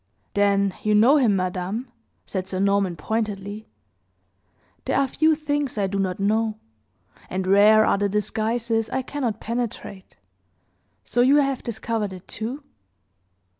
[0.33, 1.91] "Then you know him, madame?"
[2.25, 3.67] said Sir Norman, pointedly.
[4.85, 6.57] "There are few things I do not know,
[7.29, 10.17] and rare are the disguises I cannot penetrate.
[11.05, 12.63] So you have discovered it, too?"